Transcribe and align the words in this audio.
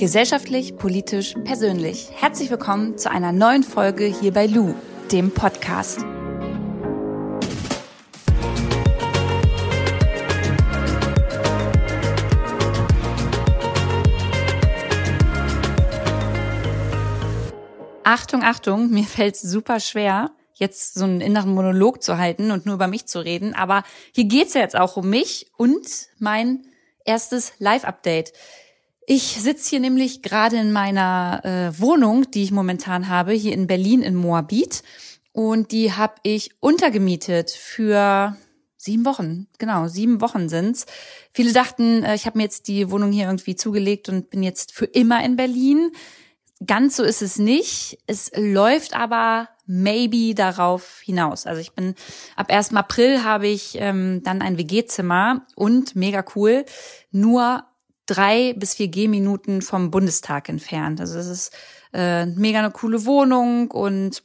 Gesellschaftlich, 0.00 0.78
politisch, 0.78 1.34
persönlich. 1.44 2.08
Herzlich 2.14 2.48
willkommen 2.48 2.96
zu 2.96 3.10
einer 3.10 3.32
neuen 3.32 3.62
Folge 3.62 4.06
hier 4.06 4.32
bei 4.32 4.46
Lou, 4.46 4.74
dem 5.12 5.30
Podcast. 5.30 5.98
Achtung, 18.02 18.42
Achtung, 18.42 18.88
mir 18.88 19.04
fällt 19.04 19.34
es 19.34 19.42
super 19.42 19.80
schwer, 19.80 20.30
jetzt 20.54 20.94
so 20.94 21.04
einen 21.04 21.20
inneren 21.20 21.52
Monolog 21.52 22.02
zu 22.02 22.16
halten 22.16 22.52
und 22.52 22.64
nur 22.64 22.76
über 22.76 22.86
mich 22.86 23.04
zu 23.04 23.22
reden. 23.22 23.54
Aber 23.54 23.82
hier 24.14 24.24
geht's 24.24 24.54
ja 24.54 24.62
jetzt 24.62 24.76
auch 24.76 24.96
um 24.96 25.10
mich 25.10 25.50
und 25.58 26.08
mein 26.18 26.62
erstes 27.04 27.52
Live-Update. 27.58 28.32
Ich 29.12 29.40
sitze 29.40 29.70
hier 29.70 29.80
nämlich 29.80 30.22
gerade 30.22 30.56
in 30.56 30.70
meiner 30.70 31.40
äh, 31.42 31.80
Wohnung, 31.80 32.30
die 32.30 32.44
ich 32.44 32.52
momentan 32.52 33.08
habe, 33.08 33.32
hier 33.32 33.52
in 33.54 33.66
Berlin 33.66 34.02
in 34.02 34.14
Moabit. 34.14 34.84
Und 35.32 35.72
die 35.72 35.92
habe 35.92 36.14
ich 36.22 36.52
untergemietet 36.60 37.50
für 37.50 38.36
sieben 38.76 39.04
Wochen. 39.04 39.48
Genau, 39.58 39.88
sieben 39.88 40.20
Wochen 40.20 40.48
sind's. 40.48 40.86
Viele 41.32 41.52
dachten, 41.52 42.04
äh, 42.04 42.14
ich 42.14 42.24
habe 42.24 42.38
mir 42.38 42.44
jetzt 42.44 42.68
die 42.68 42.88
Wohnung 42.92 43.10
hier 43.10 43.24
irgendwie 43.26 43.56
zugelegt 43.56 44.08
und 44.08 44.30
bin 44.30 44.44
jetzt 44.44 44.72
für 44.72 44.84
immer 44.84 45.24
in 45.24 45.34
Berlin. 45.34 45.90
Ganz 46.64 46.94
so 46.94 47.02
ist 47.02 47.20
es 47.20 47.36
nicht. 47.36 47.98
Es 48.06 48.30
läuft 48.36 48.94
aber 48.94 49.48
maybe 49.66 50.36
darauf 50.36 51.00
hinaus. 51.00 51.46
Also 51.46 51.60
ich 51.60 51.72
bin 51.72 51.96
ab 52.36 52.48
1. 52.48 52.74
April 52.74 53.24
habe 53.24 53.48
ich 53.48 53.76
ähm, 53.80 54.22
dann 54.22 54.40
ein 54.40 54.56
WG-Zimmer 54.56 55.46
und 55.56 55.96
mega 55.96 56.24
cool, 56.36 56.64
nur 57.10 57.64
drei 58.10 58.54
bis 58.54 58.74
vier 58.74 58.88
Gehminuten 58.88 59.62
vom 59.62 59.90
Bundestag 59.90 60.48
entfernt. 60.48 61.00
Also 61.00 61.18
es 61.18 61.26
ist 61.26 61.56
äh, 61.92 62.26
mega 62.26 62.58
eine 62.58 62.70
coole 62.70 63.04
Wohnung 63.04 63.70
und 63.70 64.22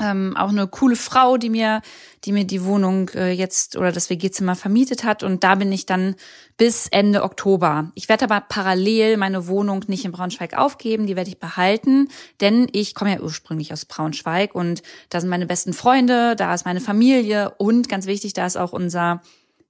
ähm, 0.00 0.36
auch 0.36 0.48
eine 0.48 0.66
coole 0.66 0.96
Frau, 0.96 1.36
die 1.36 1.50
mir, 1.50 1.82
die 2.24 2.32
mir 2.32 2.44
die 2.44 2.64
Wohnung 2.64 3.10
äh, 3.10 3.32
jetzt 3.32 3.76
oder 3.76 3.92
das 3.92 4.08
WG-Zimmer 4.08 4.56
vermietet 4.56 5.04
hat. 5.04 5.22
Und 5.22 5.44
da 5.44 5.56
bin 5.56 5.70
ich 5.72 5.84
dann 5.84 6.14
bis 6.56 6.88
Ende 6.88 7.22
Oktober. 7.22 7.90
Ich 7.94 8.08
werde 8.08 8.24
aber 8.24 8.40
parallel 8.40 9.16
meine 9.16 9.46
Wohnung 9.46 9.84
nicht 9.88 10.04
in 10.04 10.12
Braunschweig 10.12 10.56
aufgeben, 10.56 11.06
die 11.06 11.16
werde 11.16 11.28
ich 11.28 11.38
behalten, 11.38 12.08
denn 12.40 12.68
ich 12.72 12.94
komme 12.94 13.14
ja 13.14 13.20
ursprünglich 13.20 13.72
aus 13.72 13.84
Braunschweig 13.84 14.54
und 14.54 14.82
da 15.10 15.20
sind 15.20 15.28
meine 15.28 15.46
besten 15.46 15.72
Freunde, 15.72 16.34
da 16.36 16.54
ist 16.54 16.64
meine 16.64 16.80
Familie 16.80 17.54
und 17.58 17.88
ganz 17.88 18.06
wichtig, 18.06 18.32
da 18.32 18.46
ist 18.46 18.56
auch 18.56 18.72
unser 18.72 19.22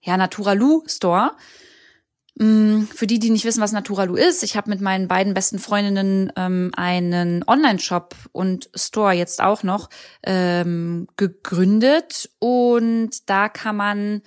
ja, 0.02 0.16
Naturalu 0.16 0.82
Store. 0.86 1.32
Mm, 2.40 2.84
für 2.84 3.06
die, 3.06 3.18
die 3.18 3.28
nicht 3.28 3.44
wissen, 3.44 3.60
was 3.60 3.72
Naturalu 3.72 4.14
ist, 4.14 4.42
ich 4.42 4.56
habe 4.56 4.70
mit 4.70 4.80
meinen 4.80 5.08
beiden 5.08 5.34
besten 5.34 5.58
Freundinnen 5.58 6.32
ähm, 6.36 6.70
einen 6.74 7.44
Online-Shop 7.46 8.14
und 8.32 8.70
Store 8.74 9.12
jetzt 9.12 9.42
auch 9.42 9.62
noch 9.62 9.90
ähm, 10.22 11.06
gegründet 11.16 12.30
und 12.38 13.28
da 13.28 13.50
kann 13.50 13.76
man 13.76 14.22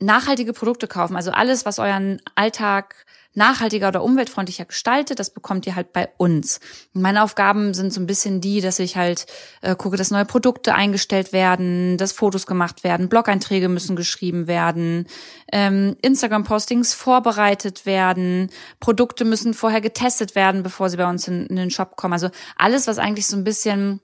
nachhaltige 0.00 0.54
Produkte 0.54 0.88
kaufen. 0.88 1.14
Also 1.14 1.30
alles, 1.30 1.66
was 1.66 1.78
euren 1.78 2.22
Alltag 2.36 3.04
nachhaltiger 3.36 3.88
oder 3.88 4.02
umweltfreundlicher 4.02 4.64
gestaltet, 4.64 5.18
das 5.18 5.30
bekommt 5.30 5.66
ihr 5.66 5.76
halt 5.76 5.92
bei 5.92 6.08
uns. 6.16 6.60
meine 6.92 7.22
Aufgaben 7.22 7.74
sind 7.74 7.92
so 7.92 8.00
ein 8.00 8.06
bisschen 8.06 8.40
die, 8.40 8.60
dass 8.60 8.78
ich 8.78 8.96
halt 8.96 9.26
äh, 9.60 9.76
gucke, 9.76 9.96
dass 9.96 10.10
neue 10.10 10.24
Produkte 10.24 10.74
eingestellt 10.74 11.32
werden, 11.32 11.98
dass 11.98 12.12
Fotos 12.12 12.46
gemacht 12.46 12.82
werden, 12.84 13.08
Blog-Einträge 13.08 13.68
müssen 13.68 13.96
geschrieben 13.96 14.46
werden, 14.46 15.06
ähm, 15.52 15.96
Instagram-Postings 16.02 16.94
vorbereitet 16.94 17.86
werden, 17.86 18.50
Produkte 18.80 19.24
müssen 19.24 19.54
vorher 19.54 19.80
getestet 19.80 20.34
werden, 20.34 20.62
bevor 20.62 20.88
sie 20.88 20.96
bei 20.96 21.08
uns 21.08 21.28
in, 21.28 21.46
in 21.46 21.56
den 21.56 21.70
Shop 21.70 21.96
kommen. 21.96 22.14
Also 22.14 22.30
alles, 22.56 22.86
was 22.86 22.98
eigentlich 22.98 23.26
so 23.26 23.36
ein 23.36 23.44
bisschen 23.44 24.00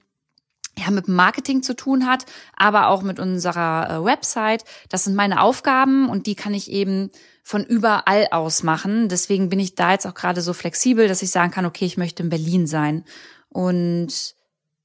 ja, 0.79 0.91
mit 0.91 1.09
Marketing 1.09 1.63
zu 1.63 1.75
tun 1.75 2.07
hat, 2.07 2.25
aber 2.57 2.89
auch 2.89 3.03
mit 3.03 3.21
unserer 3.21 3.91
äh, 3.91 4.05
Website. 4.05 4.65
Das 4.89 5.05
sind 5.05 5.15
meine 5.15 5.43
Aufgaben 5.43 6.09
und 6.09 6.27
die 6.27 6.35
kann 6.35 6.55
ich 6.55 6.71
eben 6.71 7.11
von 7.43 7.65
überall 7.65 8.29
aus 8.31 8.63
machen. 8.63 9.09
Deswegen 9.09 9.49
bin 9.49 9.61
ich 9.61 9.75
da 9.75 9.93
jetzt 9.93 10.07
auch 10.07 10.15
gerade 10.15 10.41
so 10.41 10.53
flexibel, 10.53 11.09
dass 11.09 11.23
ich 11.23 11.31
sagen 11.31 11.51
kann, 11.51 11.67
okay, 11.67 11.85
ich 11.85 11.97
möchte 11.97 12.23
in 12.23 12.31
Berlin 12.31 12.67
sein. 12.67 13.05
Und 13.49 14.35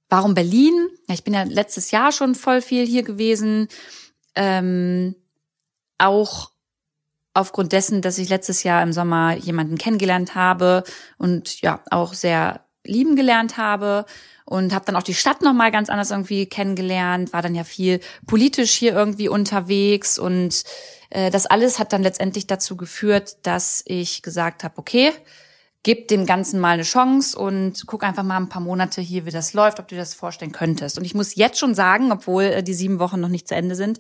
warum 0.10 0.34
Berlin? 0.34 0.74
Ja, 1.08 1.14
ich 1.14 1.24
bin 1.24 1.34
ja 1.34 1.44
letztes 1.44 1.92
Jahr 1.92 2.12
schon 2.12 2.36
voll 2.36 2.62
viel 2.62 2.86
hier 2.86 3.04
gewesen. 3.04 3.68
Ähm, 4.36 5.16
auch 5.98 6.52
aufgrund 7.34 7.72
dessen, 7.72 8.02
dass 8.02 8.18
ich 8.18 8.30
letztes 8.30 8.64
Jahr 8.64 8.82
im 8.82 8.92
Sommer 8.92 9.36
jemanden 9.36 9.78
kennengelernt 9.78 10.36
habe 10.36 10.84
und 11.18 11.62
ja 11.62 11.82
auch 11.92 12.14
sehr 12.14 12.67
lieben 12.88 13.16
gelernt 13.16 13.58
habe 13.58 14.06
und 14.46 14.74
habe 14.74 14.86
dann 14.86 14.96
auch 14.96 15.04
die 15.04 15.14
Stadt 15.14 15.42
noch 15.42 15.54
mal 15.54 15.72
ganz 15.72 15.90
anders 15.90 16.12
irgendwie 16.12 16.46
kennengelernt, 16.46 17.34
war 17.34 17.42
dann 17.42 17.56
ja 17.56 17.64
viel 17.64 18.00
politisch 18.26 18.72
hier 18.72 18.94
irgendwie 18.94 19.30
unterwegs 19.30 20.18
und 20.18 20.64
äh, 21.10 21.32
das 21.32 21.46
alles 21.46 21.80
hat 21.80 21.94
dann 21.94 22.04
letztendlich 22.04 22.48
dazu 22.48 22.78
geführt, 22.78 23.38
dass 23.44 23.84
ich 23.86 24.22
gesagt 24.22 24.64
habe, 24.64 24.78
okay, 24.78 25.12
gib 25.84 26.08
dem 26.08 26.26
Ganzen 26.26 26.60
mal 26.60 26.72
eine 26.72 26.84
Chance 26.84 27.38
und 27.38 27.86
guck 27.88 28.04
einfach 28.04 28.24
mal 28.24 28.38
ein 28.38 28.50
paar 28.50 28.62
Monate 28.62 29.02
hier, 29.02 29.26
wie 29.26 29.32
das 29.32 29.54
läuft, 29.54 29.80
ob 29.80 29.88
du 29.88 29.96
dir 29.96 30.02
das 30.02 30.14
vorstellen 30.14 30.52
könntest. 30.52 30.98
Und 30.98 31.06
ich 31.06 31.16
muss 31.16 31.36
jetzt 31.36 31.60
schon 31.60 31.76
sagen, 31.76 32.12
obwohl 32.12 32.44
äh, 32.44 32.64
die 32.64 32.74
sieben 32.74 33.00
Wochen 33.00 33.20
noch 33.20 33.30
nicht 33.30 33.48
zu 33.48 33.56
Ende 33.56 33.76
sind, 33.76 34.00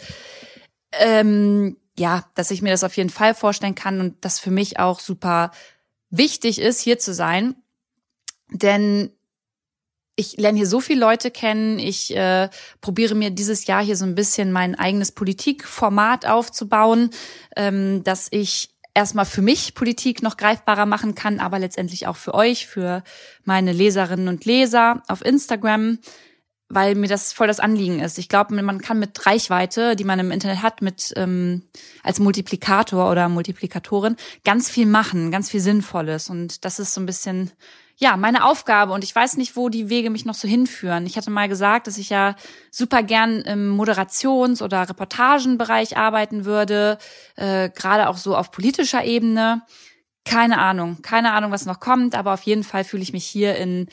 ähm, 0.91 1.77
ja, 1.97 2.25
dass 2.35 2.51
ich 2.51 2.61
mir 2.61 2.71
das 2.71 2.83
auf 2.83 2.95
jeden 2.97 3.09
Fall 3.09 3.33
vorstellen 3.33 3.75
kann 3.75 3.99
und 3.99 4.23
das 4.23 4.39
für 4.39 4.51
mich 4.51 4.79
auch 4.79 4.99
super 4.99 5.51
wichtig 6.09 6.59
ist, 6.59 6.81
hier 6.81 6.99
zu 6.99 7.13
sein. 7.13 7.55
Denn 8.51 9.11
ich 10.15 10.35
lerne 10.37 10.57
hier 10.57 10.67
so 10.67 10.79
viele 10.79 10.99
Leute 10.99 11.29
kennen. 11.29 11.77
Ich 11.77 12.15
äh, 12.15 12.49
probiere 12.81 13.13
mir 13.13 13.29
dieses 13.29 13.67
Jahr 13.67 13.83
hier 13.83 13.95
so 13.95 14.05
ein 14.05 14.15
bisschen 14.15 14.51
mein 14.51 14.75
eigenes 14.75 15.11
Politikformat 15.11 16.25
aufzubauen, 16.25 17.11
ähm, 17.55 18.03
dass 18.03 18.27
ich 18.31 18.69
erstmal 18.95 19.25
für 19.25 19.43
mich 19.43 19.75
Politik 19.75 20.23
noch 20.23 20.35
greifbarer 20.35 20.87
machen 20.87 21.13
kann, 21.13 21.39
aber 21.39 21.59
letztendlich 21.59 22.07
auch 22.07 22.15
für 22.15 22.33
euch, 22.33 22.65
für 22.65 23.03
meine 23.43 23.71
Leserinnen 23.71 24.27
und 24.27 24.43
Leser 24.43 25.03
auf 25.07 25.23
Instagram, 25.23 25.99
weil 26.67 26.95
mir 26.95 27.07
das 27.07 27.31
voll 27.31 27.45
das 27.45 27.59
Anliegen 27.59 27.99
ist. 27.99 28.17
Ich 28.17 28.27
glaube, 28.27 28.59
man 28.59 28.81
kann 28.81 28.97
mit 28.97 29.23
Reichweite, 29.23 29.95
die 29.95 30.03
man 30.03 30.17
im 30.17 30.31
Internet 30.31 30.63
hat, 30.63 30.81
mit 30.81 31.13
ähm, 31.15 31.61
als 32.01 32.17
Multiplikator 32.17 33.11
oder 33.11 33.29
Multiplikatorin 33.29 34.15
ganz 34.43 34.67
viel 34.67 34.87
machen, 34.87 35.29
ganz 35.29 35.51
viel 35.51 35.61
Sinnvolles. 35.61 36.31
Und 36.31 36.65
das 36.65 36.79
ist 36.79 36.95
so 36.95 36.99
ein 36.99 37.05
bisschen 37.05 37.51
ja, 37.99 38.15
meine 38.15 38.45
Aufgabe 38.45 38.93
und 38.93 39.03
ich 39.03 39.15
weiß 39.15 39.37
nicht, 39.37 39.55
wo 39.55 39.69
die 39.69 39.89
Wege 39.89 40.11
mich 40.11 40.23
noch 40.23 40.35
so 40.35 40.47
hinführen. 40.47 41.07
Ich 41.07 41.17
hatte 41.17 41.31
mal 41.31 41.49
gesagt, 41.49 41.87
dass 41.87 41.97
ich 41.97 42.09
ja 42.09 42.35
super 42.69 43.01
gern 43.01 43.41
im 43.41 43.75
Moderations- 43.75 44.61
oder 44.61 44.87
Reportagenbereich 44.87 45.97
arbeiten 45.97 46.45
würde, 46.45 46.99
äh, 47.35 47.69
gerade 47.71 48.07
auch 48.07 48.17
so 48.17 48.35
auf 48.37 48.51
politischer 48.51 49.03
Ebene. 49.03 49.63
Keine 50.25 50.59
Ahnung, 50.59 51.01
keine 51.01 51.31
Ahnung, 51.31 51.51
was 51.51 51.65
noch 51.65 51.79
kommt, 51.79 52.13
aber 52.13 52.33
auf 52.33 52.43
jeden 52.43 52.63
Fall 52.63 52.83
fühle 52.83 53.01
ich 53.01 53.13
mich 53.13 53.25
hier 53.25 53.55
in 53.55 53.87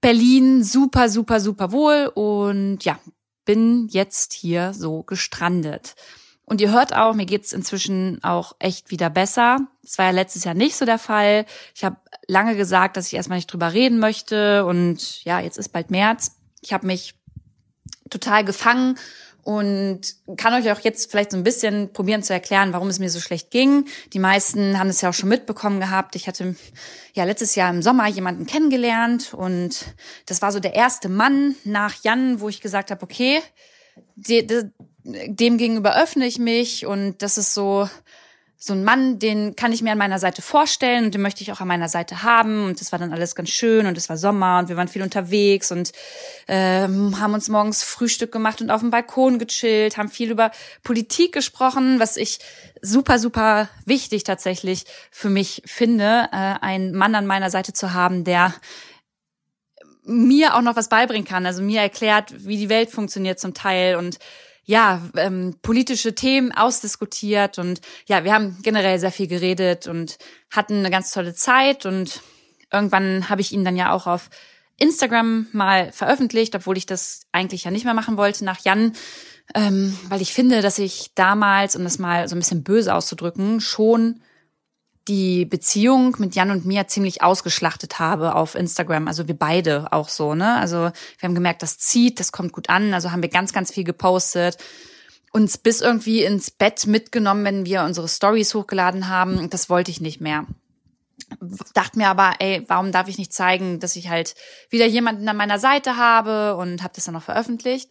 Berlin 0.00 0.64
super, 0.64 1.10
super, 1.10 1.38
super 1.38 1.70
wohl 1.70 2.10
und 2.14 2.82
ja, 2.82 2.98
bin 3.44 3.88
jetzt 3.88 4.32
hier 4.32 4.72
so 4.72 5.02
gestrandet. 5.02 5.96
Und 6.52 6.60
ihr 6.60 6.70
hört 6.70 6.94
auch, 6.94 7.14
mir 7.14 7.24
geht's 7.24 7.54
inzwischen 7.54 8.22
auch 8.22 8.56
echt 8.58 8.90
wieder 8.90 9.08
besser. 9.08 9.56
Das 9.82 9.96
war 9.96 10.04
ja 10.04 10.10
letztes 10.10 10.44
Jahr 10.44 10.52
nicht 10.52 10.76
so 10.76 10.84
der 10.84 10.98
Fall. 10.98 11.46
Ich 11.74 11.82
habe 11.82 11.96
lange 12.26 12.56
gesagt, 12.56 12.98
dass 12.98 13.06
ich 13.06 13.14
erstmal 13.14 13.38
nicht 13.38 13.50
drüber 13.50 13.72
reden 13.72 13.98
möchte. 13.98 14.66
Und 14.66 15.24
ja, 15.24 15.40
jetzt 15.40 15.56
ist 15.56 15.70
bald 15.70 15.90
März. 15.90 16.32
Ich 16.60 16.74
habe 16.74 16.86
mich 16.86 17.14
total 18.10 18.44
gefangen 18.44 18.98
und 19.44 20.00
kann 20.36 20.52
euch 20.52 20.70
auch 20.70 20.80
jetzt 20.80 21.10
vielleicht 21.10 21.30
so 21.30 21.38
ein 21.38 21.42
bisschen 21.42 21.94
probieren 21.94 22.22
zu 22.22 22.34
erklären, 22.34 22.74
warum 22.74 22.88
es 22.88 22.98
mir 22.98 23.08
so 23.08 23.18
schlecht 23.18 23.50
ging. 23.50 23.86
Die 24.12 24.18
meisten 24.18 24.78
haben 24.78 24.90
es 24.90 25.00
ja 25.00 25.08
auch 25.08 25.14
schon 25.14 25.30
mitbekommen 25.30 25.80
gehabt. 25.80 26.16
Ich 26.16 26.28
hatte 26.28 26.54
ja 27.14 27.24
letztes 27.24 27.54
Jahr 27.54 27.70
im 27.70 27.80
Sommer 27.80 28.08
jemanden 28.08 28.44
kennengelernt 28.44 29.32
und 29.32 29.86
das 30.26 30.42
war 30.42 30.52
so 30.52 30.60
der 30.60 30.74
erste 30.74 31.08
Mann 31.08 31.56
nach 31.64 31.94
Jan, 32.04 32.40
wo 32.40 32.50
ich 32.50 32.60
gesagt 32.60 32.90
habe, 32.90 33.02
okay, 33.02 33.40
dem 35.04 35.58
gegenüber 35.58 35.96
öffne 35.96 36.26
ich 36.26 36.38
mich 36.38 36.86
und 36.86 37.22
das 37.22 37.38
ist 37.38 37.54
so 37.54 37.88
so 38.64 38.74
ein 38.74 38.84
Mann, 38.84 39.18
den 39.18 39.56
kann 39.56 39.72
ich 39.72 39.82
mir 39.82 39.90
an 39.90 39.98
meiner 39.98 40.20
Seite 40.20 40.40
vorstellen 40.40 41.06
und 41.06 41.14
den 41.14 41.20
möchte 41.20 41.42
ich 41.42 41.50
auch 41.50 41.60
an 41.60 41.66
meiner 41.66 41.88
Seite 41.88 42.22
haben. 42.22 42.66
Und 42.66 42.80
das 42.80 42.92
war 42.92 43.00
dann 43.00 43.12
alles 43.12 43.34
ganz 43.34 43.48
schön 43.48 43.86
und 43.86 43.98
es 43.98 44.08
war 44.08 44.16
Sommer 44.16 44.60
und 44.60 44.68
wir 44.68 44.76
waren 44.76 44.86
viel 44.86 45.02
unterwegs 45.02 45.72
und 45.72 45.90
ähm, 46.46 47.18
haben 47.18 47.34
uns 47.34 47.48
morgens 47.48 47.82
Frühstück 47.82 48.30
gemacht 48.30 48.60
und 48.60 48.70
auf 48.70 48.80
dem 48.80 48.90
Balkon 48.90 49.40
gechillt, 49.40 49.96
haben 49.96 50.08
viel 50.08 50.30
über 50.30 50.52
Politik 50.84 51.32
gesprochen, 51.32 51.98
was 51.98 52.16
ich 52.16 52.38
super, 52.80 53.18
super 53.18 53.68
wichtig 53.84 54.22
tatsächlich 54.22 54.84
für 55.10 55.28
mich 55.28 55.62
finde, 55.66 56.28
äh, 56.30 56.36
einen 56.60 56.94
Mann 56.94 57.16
an 57.16 57.26
meiner 57.26 57.50
Seite 57.50 57.72
zu 57.72 57.94
haben, 57.94 58.22
der 58.22 58.54
mir 60.04 60.54
auch 60.54 60.62
noch 60.62 60.76
was 60.76 60.88
beibringen 60.88 61.26
kann, 61.26 61.46
also 61.46 61.62
mir 61.62 61.80
erklärt, 61.80 62.46
wie 62.46 62.58
die 62.58 62.68
Welt 62.68 62.90
funktioniert 62.90 63.40
zum 63.40 63.54
Teil 63.54 63.96
und 63.96 64.20
ja, 64.64 65.02
ähm, 65.16 65.56
politische 65.62 66.14
Themen 66.14 66.52
ausdiskutiert 66.52 67.58
und 67.58 67.80
ja, 68.06 68.24
wir 68.24 68.32
haben 68.32 68.58
generell 68.62 68.98
sehr 68.98 69.10
viel 69.10 69.26
geredet 69.26 69.86
und 69.88 70.18
hatten 70.50 70.78
eine 70.78 70.90
ganz 70.90 71.10
tolle 71.10 71.34
Zeit 71.34 71.84
und 71.84 72.22
irgendwann 72.72 73.28
habe 73.28 73.40
ich 73.40 73.52
ihn 73.52 73.64
dann 73.64 73.76
ja 73.76 73.92
auch 73.92 74.06
auf 74.06 74.30
Instagram 74.78 75.46
mal 75.52 75.92
veröffentlicht, 75.92 76.54
obwohl 76.54 76.76
ich 76.76 76.86
das 76.86 77.22
eigentlich 77.32 77.64
ja 77.64 77.70
nicht 77.70 77.84
mehr 77.84 77.94
machen 77.94 78.16
wollte 78.16 78.44
nach 78.44 78.64
Jan, 78.64 78.92
ähm, 79.54 79.98
weil 80.08 80.22
ich 80.22 80.32
finde, 80.32 80.62
dass 80.62 80.78
ich 80.78 81.12
damals, 81.14 81.76
um 81.76 81.84
das 81.84 81.98
mal 81.98 82.28
so 82.28 82.36
ein 82.36 82.38
bisschen 82.38 82.62
böse 82.64 82.94
auszudrücken, 82.94 83.60
schon 83.60 84.22
die 85.08 85.44
Beziehung 85.44 86.16
mit 86.18 86.34
Jan 86.34 86.50
und 86.50 86.64
mir 86.64 86.86
ziemlich 86.86 87.22
ausgeschlachtet 87.22 87.98
habe 87.98 88.34
auf 88.34 88.54
Instagram. 88.54 89.08
Also 89.08 89.26
wir 89.26 89.36
beide 89.36 89.92
auch 89.92 90.08
so, 90.08 90.34
ne? 90.34 90.56
Also 90.56 90.76
wir 90.78 90.92
haben 91.22 91.34
gemerkt, 91.34 91.62
das 91.62 91.78
zieht, 91.78 92.20
das 92.20 92.32
kommt 92.32 92.52
gut 92.52 92.68
an. 92.68 92.94
Also 92.94 93.10
haben 93.10 93.22
wir 93.22 93.28
ganz, 93.28 93.52
ganz 93.52 93.72
viel 93.72 93.84
gepostet. 93.84 94.58
Uns 95.32 95.58
bis 95.58 95.80
irgendwie 95.80 96.22
ins 96.22 96.50
Bett 96.50 96.86
mitgenommen, 96.86 97.44
wenn 97.44 97.66
wir 97.66 97.82
unsere 97.84 98.08
Stories 98.08 98.54
hochgeladen 98.54 99.08
haben. 99.08 99.50
Das 99.50 99.68
wollte 99.70 99.90
ich 99.90 100.00
nicht 100.00 100.20
mehr. 100.20 100.46
Dachte 101.74 101.98
mir 101.98 102.08
aber, 102.08 102.34
ey, 102.38 102.62
warum 102.68 102.92
darf 102.92 103.08
ich 103.08 103.18
nicht 103.18 103.32
zeigen, 103.32 103.80
dass 103.80 103.96
ich 103.96 104.08
halt 104.08 104.34
wieder 104.70 104.86
jemanden 104.86 105.28
an 105.28 105.36
meiner 105.36 105.58
Seite 105.58 105.96
habe 105.96 106.56
und 106.56 106.82
habe 106.82 106.92
das 106.94 107.04
dann 107.04 107.14
noch 107.14 107.22
veröffentlicht. 107.22 107.90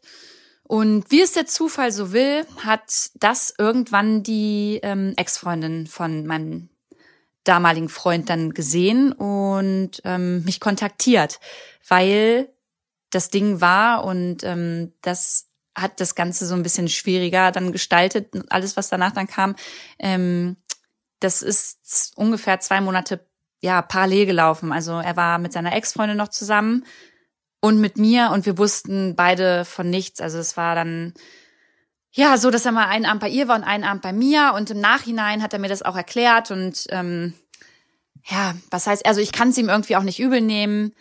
Und 0.63 1.11
wie 1.11 1.21
es 1.21 1.33
der 1.33 1.47
Zufall 1.47 1.91
so 1.91 2.13
will, 2.13 2.45
hat 2.63 3.09
das 3.15 3.53
irgendwann 3.57 4.23
die 4.23 4.79
ähm, 4.83 5.13
Ex-Freundin 5.17 5.87
von 5.87 6.25
meinem 6.25 6.69
damaligen 7.43 7.89
Freund 7.89 8.29
dann 8.29 8.53
gesehen 8.53 9.11
und 9.11 10.01
ähm, 10.03 10.43
mich 10.43 10.59
kontaktiert, 10.59 11.39
weil 11.88 12.49
das 13.09 13.29
Ding 13.29 13.61
war 13.61 14.03
und 14.03 14.43
ähm, 14.43 14.93
das 15.01 15.47
hat 15.75 15.99
das 15.99 16.15
Ganze 16.15 16.45
so 16.45 16.53
ein 16.53 16.63
bisschen 16.63 16.89
schwieriger 16.89 17.51
dann 17.51 17.71
gestaltet. 17.71 18.33
Alles, 18.49 18.77
was 18.77 18.89
danach 18.89 19.11
dann 19.11 19.27
kam, 19.27 19.55
ähm, 19.99 20.57
das 21.19 21.41
ist 21.41 22.13
ungefähr 22.15 22.59
zwei 22.59 22.81
Monate 22.81 23.25
ja 23.61 23.81
parallel 23.81 24.25
gelaufen. 24.25 24.71
Also 24.71 24.94
er 24.94 25.15
war 25.15 25.37
mit 25.37 25.53
seiner 25.53 25.75
Ex-Freundin 25.75 26.17
noch 26.17 26.29
zusammen 26.29 26.85
und 27.61 27.79
mit 27.79 27.97
mir 27.97 28.31
und 28.33 28.45
wir 28.45 28.57
wussten 28.57 29.15
beide 29.15 29.65
von 29.65 29.89
nichts. 29.89 30.19
Also 30.19 30.39
es 30.39 30.57
war 30.57 30.75
dann 30.75 31.13
ja, 32.13 32.37
so, 32.37 32.51
dass 32.51 32.65
er 32.65 32.73
mal 32.73 32.87
einen 32.87 33.05
Abend 33.05 33.21
bei 33.21 33.29
ihr 33.29 33.47
war 33.47 33.55
und 33.55 33.63
einen 33.63 33.85
Abend 33.85 34.01
bei 34.01 34.11
mir. 34.11 34.53
Und 34.55 34.69
im 34.69 34.79
Nachhinein 34.79 35.41
hat 35.41 35.53
er 35.53 35.59
mir 35.59 35.69
das 35.69 35.81
auch 35.81 35.95
erklärt. 35.95 36.51
Und 36.51 36.85
ähm, 36.89 37.33
ja, 38.25 38.55
was 38.69 38.87
heißt, 38.87 39.05
also 39.05 39.21
ich 39.21 39.31
kann 39.31 39.49
es 39.49 39.57
ihm 39.57 39.69
irgendwie 39.69 39.95
auch 39.95 40.03
nicht 40.03 40.19
übel 40.19 40.41
nehmen. 40.41 40.93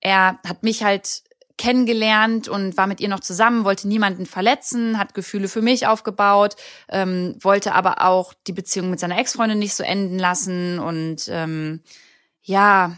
Er 0.00 0.38
hat 0.46 0.62
mich 0.62 0.82
halt 0.82 1.22
kennengelernt 1.56 2.48
und 2.48 2.76
war 2.78 2.86
mit 2.86 3.00
ihr 3.00 3.08
noch 3.08 3.20
zusammen, 3.20 3.64
wollte 3.64 3.86
niemanden 3.86 4.24
verletzen, 4.24 4.98
hat 4.98 5.12
Gefühle 5.12 5.46
für 5.46 5.60
mich 5.60 5.86
aufgebaut, 5.86 6.56
ähm, 6.88 7.36
wollte 7.40 7.74
aber 7.74 8.02
auch 8.02 8.32
die 8.46 8.54
Beziehung 8.54 8.88
mit 8.88 8.98
seiner 8.98 9.18
Ex-Freundin 9.18 9.58
nicht 9.58 9.74
so 9.74 9.82
enden 9.82 10.18
lassen. 10.18 10.78
Und 10.78 11.28
ähm, 11.28 11.82
ja, 12.42 12.96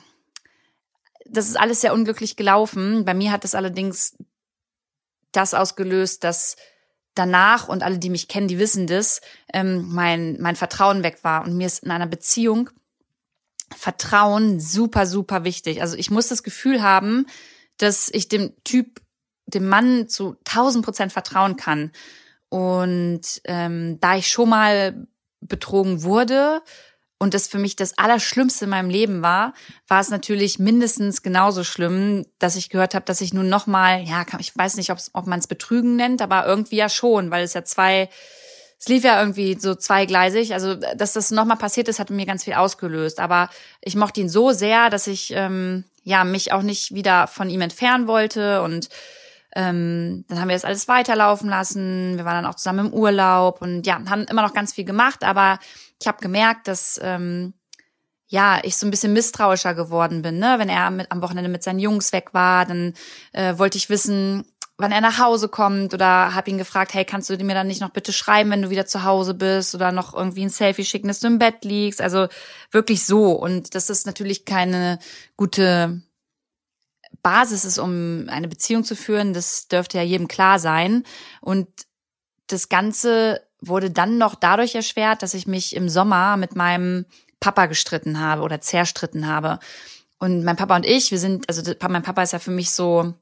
das 1.27 1.49
ist 1.49 1.59
alles 1.59 1.81
sehr 1.81 1.93
unglücklich 1.93 2.37
gelaufen. 2.37 3.05
Bei 3.05 3.15
mir 3.15 3.33
hat 3.33 3.45
es 3.45 3.55
allerdings 3.55 4.17
das 5.33 5.55
ausgelöst, 5.55 6.23
dass 6.23 6.57
danach, 7.15 7.69
und 7.69 7.83
alle, 7.83 7.99
die 7.99 8.11
mich 8.11 8.29
kennen, 8.29 8.49
die 8.49 8.59
wissen 8.59 8.87
das, 8.87 9.21
ähm, 9.53 9.89
mein, 9.89 10.41
mein 10.41 10.57
Vertrauen 10.57 11.03
weg 11.03 11.19
war. 11.23 11.45
Und 11.45 11.57
mir 11.57 11.67
ist 11.67 11.85
in 11.85 11.91
einer 11.91 12.07
Beziehung 12.07 12.71
Vertrauen 13.75 14.61
super, 14.61 15.07
super 15.07 15.45
wichtig. 15.45 15.81
Also 15.81 15.97
ich 15.97 16.11
muss 16.11 16.29
das 16.29 16.43
Gefühl 16.43 16.83
haben, 16.83 17.27
dass 17.79 18.11
ich 18.13 18.29
dem 18.29 18.53
Typ, 18.65 19.01
dem 19.47 19.69
Mann 19.69 20.09
zu 20.09 20.37
tausend 20.45 20.85
Prozent 20.85 21.13
vertrauen 21.13 21.57
kann. 21.57 21.91
Und 22.49 23.41
ähm, 23.45 23.99
da 24.01 24.17
ich 24.17 24.29
schon 24.29 24.51
mal 24.51 25.07
betrogen 25.41 26.03
wurde 26.03 26.63
und 27.23 27.35
das 27.35 27.47
für 27.47 27.61
mich 27.61 27.77
das 27.77 27.99
Allerschlimmste 27.99 28.65
in 28.65 28.73
meinem 28.73 28.91
Leben 28.91 29.23
war, 29.23 29.55
war 29.87 30.01
es 30.01 30.11
natürlich 30.11 30.59
mindestens 30.59 31.23
genauso 31.23 31.63
schlimm, 31.63 32.27
dass 32.41 32.57
ich 32.57 32.69
gehört 32.69 32.97
habe, 32.97 33.05
dass 33.05 33.21
ich 33.21 33.33
nun 33.33 33.49
noch 33.49 33.69
mal, 33.69 34.03
ja, 34.03 34.27
ich 34.41 34.57
weiß 34.57 34.75
nicht, 34.75 34.91
ob 34.91 35.27
man 35.29 35.39
es 35.39 35.47
Betrügen 35.47 35.95
nennt, 35.95 36.21
aber 36.21 36.45
irgendwie 36.49 36.79
ja 36.79 36.89
schon, 36.89 37.31
weil 37.31 37.45
es 37.45 37.55
ja 37.55 37.63
zwei, 37.63 38.09
es 38.77 38.89
lief 38.89 39.05
ja 39.05 39.21
irgendwie 39.21 39.57
so 39.57 39.77
zweigleisig. 39.77 40.53
Also, 40.53 40.75
dass 40.75 41.13
das 41.13 41.31
nochmal 41.31 41.59
passiert 41.59 41.87
ist, 41.87 42.01
hat 42.01 42.11
mir 42.11 42.27
ganz 42.27 42.43
viel 42.43 42.55
ausgelöst. 42.55 43.21
Aber 43.21 43.51
ich 43.81 43.95
mochte 43.95 44.21
ihn 44.21 44.29
so 44.29 44.51
sehr, 44.51 44.91
dass 44.91 45.07
ich 45.07 45.33
ähm, 45.33 45.85
ja 46.03 46.25
mich 46.25 46.51
auch 46.51 46.63
nicht 46.63 46.93
wieder 46.93 47.29
von 47.29 47.49
ihm 47.49 47.61
entfernen 47.61 48.09
wollte 48.09 48.63
und 48.63 48.89
ähm, 49.55 50.25
dann 50.29 50.41
haben 50.41 50.49
wir 50.49 50.57
das 50.57 50.65
alles 50.65 50.89
weiterlaufen 50.89 51.49
lassen. 51.49 52.17
Wir 52.17 52.25
waren 52.25 52.43
dann 52.43 52.51
auch 52.51 52.57
zusammen 52.57 52.87
im 52.87 52.93
Urlaub 52.93 53.63
und 53.63 53.87
ja, 53.87 54.01
haben 54.09 54.25
immer 54.25 54.43
noch 54.43 54.55
ganz 54.55 54.73
viel 54.73 54.85
gemacht, 54.85 55.23
aber 55.23 55.61
ich 56.03 56.09
habe 56.09 56.21
gemerkt, 56.21 56.69
dass 56.69 57.01
ähm, 57.03 57.55
ja, 58.27 58.61
ich 58.63 58.77
so 58.77 58.87
ein 58.87 58.91
bisschen 58.91 59.13
misstrauischer 59.13 59.75
geworden 59.75 60.23
bin, 60.23 60.39
ne? 60.39 60.55
Wenn 60.59 60.69
er 60.69 60.91
mit, 60.91 61.13
am 61.13 61.23
Wochenende 61.23 61.51
mit 61.51 61.63
seinen 61.63 61.79
Jungs 61.79 62.13
weg 62.13 62.33
war, 62.33 62.67
dann 62.67 62.95
äh, 63.33 63.59
wollte 63.59 63.79
ich 63.79 63.89
wissen, 63.89 64.45
wann 64.79 64.91
er 64.91 65.01
nach 65.01 65.19
Hause 65.19 65.49
kommt 65.49 65.95
oder 65.95 66.35
habe 66.35 66.51
ihn 66.51 66.59
gefragt, 66.59 66.93
hey, 66.95 67.05
kannst 67.05 67.31
du 67.31 67.37
mir 67.37 67.55
dann 67.55 67.67
nicht 67.67 67.81
noch 67.81 67.91
bitte 67.91 68.13
schreiben, 68.13 68.51
wenn 68.51 68.63
du 68.63 68.71
wieder 68.71 68.87
zu 68.87 69.05
Hause 69.05 69.35
bist 69.35 69.75
oder 69.75 69.93
noch 69.93 70.15
irgendwie 70.15 70.43
ein 70.43 70.51
Selfie 70.51 70.85
schicken, 70.85 71.09
dass 71.09 71.21
du 71.21 71.29
im 71.29 71.39
Bett 71.39 71.65
liegst. 71.65 72.01
Also 72.01 72.27
wirklich 72.71 73.05
so. 73.05 73.33
Und 73.33 73.75
das 73.75 73.91
ist 73.91 74.07
natürlich 74.07 74.45
keine 74.45 74.99
gute 75.37 76.03
Basis 77.23 77.65
ist, 77.65 77.79
um 77.79 78.27
eine 78.29 78.49
Beziehung 78.49 78.83
zu 78.83 78.97
führen, 78.97 79.35
das 79.35 79.69
dürfte 79.69 79.99
ja 79.99 80.05
jedem 80.05 80.27
klar 80.27 80.59
sein. 80.59 81.05
Und 81.41 81.69
das 82.49 82.69
Ganze 82.69 83.41
wurde 83.63 83.91
dann 83.91 84.19
noch 84.19 84.35
dadurch 84.35 84.75
erschwert, 84.75 85.23
dass 85.23 85.35
ich 85.35 85.47
mich 85.47 85.75
im 85.75 85.89
Sommer 85.89 86.37
mit 86.37 86.57
meinem 86.57 87.07
Papa 87.41 87.67
gestritten 87.67 88.21
habe 88.21 88.43
oder 88.43 88.61
zerstritten 88.61 89.27
habe. 89.27 89.59
Und 90.19 90.45
mein 90.45 90.57
Papa 90.57 90.77
und 90.77 90.87
ich, 90.87 91.11
wir 91.11 91.19
sind, 91.19 91.49
also 91.49 91.63
mein 91.89 92.03
Papa 92.03 92.23
ist 92.23 92.33
ja 92.33 92.39
für 92.39 92.51
mich 92.51 92.71
so 92.71 93.15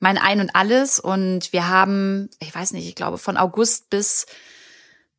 mein 0.00 0.18
Ein 0.18 0.40
und 0.40 0.54
Alles. 0.54 1.00
Und 1.00 1.52
wir 1.52 1.68
haben, 1.68 2.28
ich 2.40 2.54
weiß 2.54 2.72
nicht, 2.72 2.86
ich 2.86 2.94
glaube 2.94 3.18
von 3.18 3.36
August 3.36 3.90
bis 3.90 4.26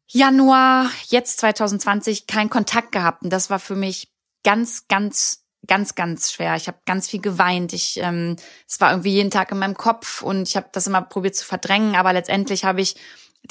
Januar 0.08 0.90
jetzt 1.08 1.40
2020 1.40 2.28
keinen 2.28 2.50
Kontakt 2.50 2.92
gehabt. 2.92 3.24
Und 3.24 3.32
das 3.32 3.50
war 3.50 3.60
für 3.60 3.76
mich 3.76 4.14
ganz, 4.44 4.88
ganz 4.88 5.46
ganz, 5.68 5.96
ganz 5.96 6.32
schwer. 6.32 6.56
Ich 6.56 6.68
habe 6.68 6.78
ganz 6.86 7.08
viel 7.08 7.22
geweint. 7.22 7.74
Ich, 7.74 8.00
ähm, 8.02 8.36
es 8.68 8.80
war 8.80 8.92
irgendwie 8.92 9.14
jeden 9.14 9.32
Tag 9.32 9.52
in 9.52 9.60
meinem 9.60 9.76
Kopf 9.76 10.22
und 10.22 10.48
ich 10.48 10.56
habe 10.56 10.68
das 10.72 10.88
immer 10.88 11.02
probiert 11.02 11.36
zu 11.36 11.46
verdrängen, 11.46 11.96
aber 11.96 12.14
letztendlich 12.14 12.66
habe 12.66 12.82
ich 12.82 12.96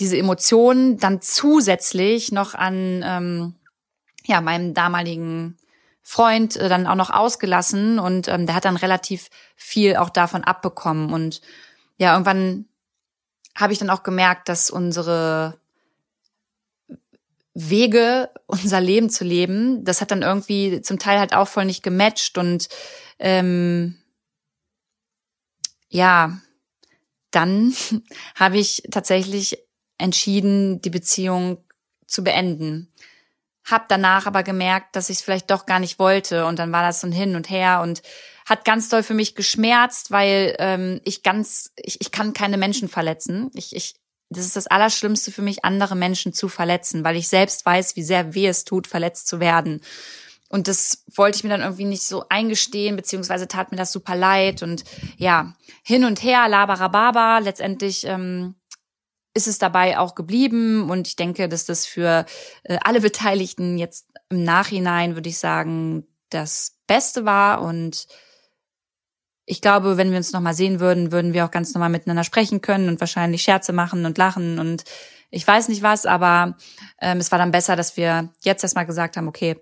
diese 0.01 0.17
Emotionen 0.17 0.99
dann 0.99 1.21
zusätzlich 1.23 2.33
noch 2.33 2.55
an 2.55 3.03
ähm, 3.05 3.55
ja 4.27 4.41
meinem 4.41 4.75
damaligen 4.75 5.57
Freund 6.03 6.57
äh, 6.57 6.69
dann 6.69 6.87
auch 6.87 6.97
noch 6.97 7.11
ausgelassen 7.11 7.99
und 7.99 8.29
ähm, 8.29 8.47
der 8.47 8.55
hat 8.55 8.65
dann 8.65 8.77
relativ 8.77 9.29
viel 9.57 9.97
auch 9.97 10.11
davon 10.11 10.45
abbekommen 10.45 11.13
und 11.13 11.41
ja 11.97 12.13
irgendwann 12.13 12.67
habe 13.57 13.73
ich 13.73 13.79
dann 13.79 13.91
auch 13.91 14.03
gemerkt, 14.03 14.49
dass 14.49 14.69
unsere 14.69 15.59
Wege, 17.55 18.31
unser 18.47 18.81
Leben 18.81 19.11
zu 19.11 19.25
leben. 19.25 19.85
Das 19.85 20.01
hat 20.01 20.11
dann 20.11 20.23
irgendwie 20.23 20.83
zum 20.83 20.99
Teil 20.99 21.21
halt 21.21 21.35
auch 21.35 21.47
voll 21.47 21.65
nicht 21.65 21.85
gematcht 21.85 22.37
und 22.37 22.69
ähm, 23.21 23.97
ja, 25.89 26.37
dann 27.31 27.75
habe 28.35 28.59
ich 28.59 28.83
tatsächlich 28.91 29.64
entschieden, 29.99 30.81
die 30.81 30.91
Beziehung 30.91 31.59
zu 32.07 32.25
beenden. 32.25 32.93
Hab 33.65 33.89
danach 33.89 34.27
aber 34.27 34.43
gemerkt, 34.43 34.95
dass 34.97 35.09
ich 35.09 35.19
es 35.19 35.23
vielleicht 35.23 35.51
doch 35.51 35.67
gar 35.67 35.79
nicht 35.79 35.99
wollte 35.99 36.47
und 36.47 36.59
dann 36.59 36.73
war 36.73 36.83
das 36.83 37.01
so 37.01 37.07
ein 37.07 37.13
Hin 37.13 37.37
und 37.37 37.49
Her 37.49 37.81
und 37.83 38.03
hat 38.45 38.65
ganz 38.65 38.91
doll 38.91 39.03
für 39.03 39.15
mich 39.15 39.35
geschmerzt, 39.35 40.11
weil 40.11 40.55
ähm, 40.59 41.01
ich 41.05 41.23
ganz, 41.23 41.73
ich, 41.77 42.01
ich 42.01 42.11
kann 42.11 42.35
keine 42.35 42.59
Menschen 42.59 42.89
verletzen. 42.89 43.51
Ich, 43.55 43.75
ich 43.75 43.95
das 44.31 44.47
ist 44.47 44.57
das 44.57 44.67
Allerschlimmste 44.67 45.33
für 45.33 45.43
mich, 45.43 45.65
andere 45.65 45.97
Menschen 45.97 46.33
zu 46.33 46.49
verletzen, 46.49 47.05
weil 47.05 47.17
ich 47.17 47.29
selbst 47.29 47.65
weiß, 47.65 47.97
wie 47.97 48.03
sehr 48.03 48.35
weh 48.35 48.47
es 48.47 48.65
tut, 48.65 48.87
verletzt 48.87 49.29
zu 49.29 49.39
werden. 49.39 49.81
Und 50.49 50.69
das 50.69 51.05
wollte 51.15 51.37
ich 51.37 51.45
mir 51.45 51.51
dann 51.51 51.63
irgendwie 51.63 51.85
nicht 51.85 52.05
so 52.05 52.27
eingestehen, 52.29 52.97
beziehungsweise 52.97 53.49
tat 53.49 53.71
mir 53.71 53.77
das 53.77 53.93
super 53.93 54.15
leid. 54.15 54.63
Und 54.63 54.85
ja, 55.17 55.55
hin 55.83 56.05
und 56.05 56.23
her, 56.23 56.49
labarababa, 56.49 57.39
letztendlich 57.39 58.05
ähm, 58.07 58.55
ist 59.35 59.47
es 59.47 59.59
dabei 59.59 59.99
auch 59.99 60.15
geblieben. 60.15 60.89
Und 60.91 61.07
ich 61.07 61.17
denke, 61.17 61.49
dass 61.49 61.67
das 61.67 61.87
für 61.87 62.25
äh, 62.63 62.79
alle 62.83 63.01
Beteiligten 63.01 63.79
jetzt 63.79 64.07
im 64.31 64.45
Nachhinein, 64.45 65.15
würde 65.15 65.29
ich 65.29 65.39
sagen, 65.39 66.07
das 66.31 66.79
Beste 66.87 67.25
war. 67.25 67.63
Und 67.63 68.07
ich 69.45 69.61
glaube, 69.61 69.97
wenn 69.97 70.11
wir 70.11 70.17
uns 70.17 70.33
nochmal 70.33 70.55
sehen 70.55 70.81
würden, 70.81 71.13
würden 71.13 71.35
wir 71.35 71.45
auch 71.45 71.51
ganz 71.51 71.75
normal 71.75 71.91
miteinander 71.91 72.25
sprechen 72.25 72.61
können 72.61 72.89
und 72.89 73.01
wahrscheinlich 73.01 73.43
Scherze 73.43 73.73
machen 73.73 74.07
und 74.07 74.17
lachen 74.17 74.59
und 74.59 74.85
ich 75.35 75.47
weiß 75.47 75.69
nicht 75.69 75.83
was, 75.83 76.07
aber 76.07 76.57
ähm, 77.01 77.19
es 77.19 77.33
war 77.33 77.41
dann 77.41 77.51
besser, 77.51 77.75
dass 77.75 77.97
wir 77.97 78.33
jetzt 78.43 78.63
erstmal 78.63 78.87
gesagt 78.87 79.17
haben, 79.17 79.27
okay, 79.27 79.57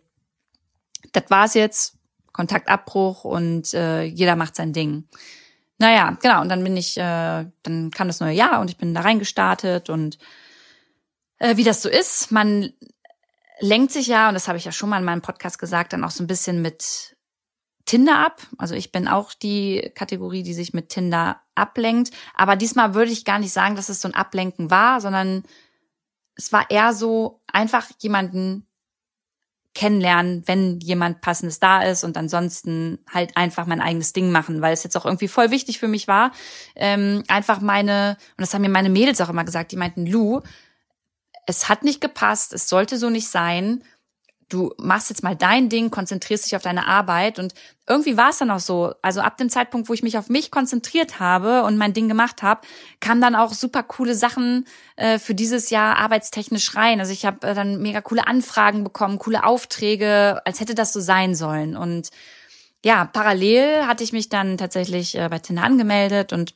das 1.13 1.25
war's 1.29 1.55
jetzt, 1.55 1.97
Kontaktabbruch 2.33 3.25
und 3.25 3.73
äh, 3.73 4.03
jeder 4.03 4.37
macht 4.37 4.55
sein 4.55 4.75
Ding. 4.75 5.09
Naja, 5.83 6.17
genau, 6.23 6.43
und 6.43 6.49
dann 6.49 6.63
bin 6.63 6.77
ich, 6.77 6.97
äh, 6.97 7.45
dann 7.65 7.91
kam 7.91 8.07
das 8.07 8.21
neue 8.21 8.35
Jahr 8.35 8.61
und 8.61 8.71
ich 8.71 8.77
bin 8.77 8.95
da 8.95 9.01
reingestartet 9.01 9.91
und 9.91 10.17
äh, 11.41 11.57
wie 11.57 11.65
das 11.65 11.83
so 11.83 11.89
ist, 11.89 12.31
man 12.31 12.73
lenkt 13.59 13.91
sich 13.91 14.07
ja, 14.07 14.29
und 14.29 14.35
das 14.35 14.47
habe 14.47 14.59
ich 14.59 14.65
ja 14.65 14.71
schon 14.71 14.89
mal 14.89 14.99
in 14.99 15.05
meinem 15.05 15.23
Podcast 15.23 15.59
gesagt, 15.59 15.93
dann 15.93 16.05
auch 16.05 16.13
so 16.13 16.23
ein 16.23 16.29
bisschen 16.29 16.63
mit 16.63 17.17
Tinder 17.85 18.25
ab. 18.25 18.43
Also 18.59 18.77
ich 18.77 18.93
bin 18.93 19.09
auch 19.09 19.35
die 19.35 19.91
Kategorie, 19.97 20.45
die 20.45 20.55
sich 20.55 20.73
mit 20.73 20.89
Tinder 20.89 21.43
ablenkt. 21.57 22.13
Aber 22.35 22.55
diesmal 22.55 22.95
würde 22.95 23.11
ich 23.11 23.25
gar 23.25 23.41
nicht 23.41 23.53
sagen, 23.53 23.75
dass 23.75 23.89
es 23.89 24.01
so 24.01 24.07
ein 24.07 24.15
Ablenken 24.15 24.71
war, 24.71 25.01
sondern 25.01 25.43
es 26.37 26.53
war 26.53 26.71
eher 26.71 26.95
so 26.95 27.43
einfach 27.53 27.91
jemanden 27.99 28.69
kennenlernen, 29.75 30.43
wenn 30.47 30.81
jemand 30.81 31.23
passendes 31.23 31.59
da 31.59 31.83
ist 31.83 32.05
und 32.05 32.17
ansonsten 32.17 32.99
halt 33.11 33.37
einfach 33.37 33.67
mein 33.67 33.81
eigenes 33.81 34.13
Ding 34.13 34.31
machen, 34.31 34.61
weil 34.61 34.75
es 34.75 34.85
jetzt 34.85 34.97
auch 34.97 35.07
irgendwie 35.07 35.29
voll 35.29 35.51
wichtig 35.51 35.79
für 35.79 35.89
mich 35.89 36.09
war. 36.09 36.33
Ähm, 36.75 37.23
einfach 37.29 37.61
meine, 37.61 38.17
und 38.37 38.43
das 38.43 38.53
haben 38.53 38.63
mir 38.63 38.69
meine 38.69 38.91
Mädels 38.91 39.21
auch 39.21 39.31
immer 39.31 39.45
gesagt, 39.45 39.73
die 39.73 39.77
meinten, 39.77 40.07
Lou, 40.07 40.41
es 41.47 41.69
hat 41.69 41.85
nicht 41.85 42.01
gepasst, 42.01 42.53
es 42.53 42.69
sollte 42.69 42.99
so 42.99 43.11
nicht 43.11 43.29
sein 43.29 43.83
du 44.53 44.75
machst 44.79 45.09
jetzt 45.09 45.23
mal 45.23 45.35
dein 45.35 45.69
Ding, 45.69 45.91
konzentrierst 45.91 46.47
dich 46.47 46.57
auf 46.57 46.63
deine 46.63 46.87
Arbeit 46.87 47.39
und 47.39 47.55
irgendwie 47.89 48.17
war 48.17 48.31
es 48.31 48.39
dann 48.39 48.51
auch 48.51 48.61
so. 48.61 48.95
Also 49.03 49.21
ab 49.21 49.39
dem 49.39 49.49
Zeitpunkt, 49.49 49.89
wo 49.89 49.95
ich 49.95 50.03
mich 50.03 50.19
auf 50.19 50.29
mich 50.29 50.51
konzentriert 50.51 51.21
habe 51.21 51.65
und 51.65 51.79
mein 51.79 51.95
Ding 51.95 52.09
gemacht 52.09 52.43
habe, 52.43 52.61
kamen 53.01 53.21
dann 53.21 53.35
auch 53.35 53.53
super 53.53 53.83
coole 53.83 54.15
Sachen 54.15 54.67
äh, 54.97 55.19
für 55.19 55.35
dieses 55.35 55.71
Jahr 55.71 55.97
arbeitstechnisch 55.99 56.77
rein. 56.77 57.01
Also 57.01 57.13
ich 57.13 57.25
habe 57.25 57.47
äh, 57.47 57.55
dann 57.55 57.81
mega 57.81 58.01
coole 58.01 58.27
Anfragen 58.27 58.85
bekommen, 58.85 59.19
coole 59.19 59.45
Aufträge, 59.45 60.43
als 60.45 60.61
hätte 60.61 60.75
das 60.75 60.93
so 60.93 61.01
sein 61.01 61.35
sollen. 61.35 61.77
Und 61.77 62.11
ja, 62.85 63.07
parallel 63.07 63.87
hatte 63.87 64.05
ich 64.05 64.13
mich 64.13 64.29
dann 64.29 64.59
tatsächlich 64.59 65.17
äh, 65.17 65.29
bei 65.29 65.39
Tinder 65.39 65.65
angemeldet 65.65 66.33
und 66.33 66.55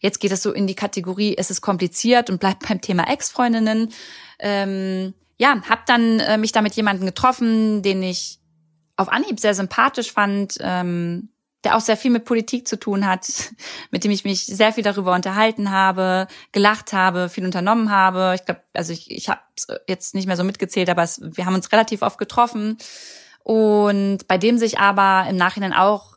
jetzt 0.00 0.20
geht 0.20 0.32
es 0.32 0.42
so 0.42 0.52
in 0.52 0.66
die 0.66 0.76
Kategorie, 0.76 1.36
es 1.36 1.50
ist 1.50 1.60
kompliziert 1.60 2.30
und 2.30 2.40
bleibt 2.40 2.60
beim 2.68 2.80
Thema 2.80 3.10
Ex-Freundinnen. 3.10 3.92
Ähm, 4.38 5.14
ja, 5.38 5.62
habe 5.68 5.82
dann 5.86 6.20
äh, 6.20 6.36
mich 6.36 6.52
da 6.52 6.62
mit 6.62 6.74
jemandem 6.74 7.06
getroffen, 7.06 7.82
den 7.82 8.02
ich 8.02 8.38
auf 8.96 9.08
Anhieb 9.08 9.38
sehr 9.38 9.54
sympathisch 9.54 10.12
fand, 10.12 10.58
ähm, 10.60 11.30
der 11.64 11.76
auch 11.76 11.80
sehr 11.80 11.96
viel 11.96 12.10
mit 12.10 12.24
Politik 12.24 12.68
zu 12.68 12.78
tun 12.78 13.06
hat, 13.06 13.28
mit 13.90 14.04
dem 14.04 14.10
ich 14.10 14.24
mich 14.24 14.44
sehr 14.46 14.72
viel 14.72 14.84
darüber 14.84 15.14
unterhalten 15.14 15.70
habe, 15.70 16.26
gelacht 16.52 16.92
habe, 16.92 17.28
viel 17.28 17.44
unternommen 17.44 17.90
habe. 17.90 18.32
Ich 18.34 18.44
glaube, 18.44 18.62
also 18.74 18.92
ich, 18.92 19.10
ich 19.10 19.28
habe 19.28 19.40
jetzt 19.86 20.14
nicht 20.14 20.26
mehr 20.26 20.36
so 20.36 20.44
mitgezählt, 20.44 20.90
aber 20.90 21.02
es, 21.02 21.20
wir 21.22 21.46
haben 21.46 21.54
uns 21.54 21.72
relativ 21.72 22.02
oft 22.02 22.18
getroffen. 22.18 22.76
Und 23.42 24.28
bei 24.28 24.38
dem 24.38 24.58
sich 24.58 24.78
aber 24.78 25.28
im 25.28 25.36
Nachhinein 25.36 25.72
auch 25.72 26.16